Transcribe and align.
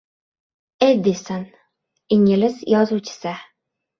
Addison, 0.85 1.43
ingliz 2.17 2.57
yozuvchisi 2.75 3.37